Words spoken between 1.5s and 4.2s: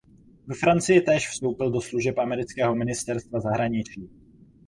do služeb amerického ministerstva zahraničí.